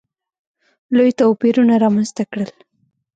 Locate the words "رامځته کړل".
1.83-2.49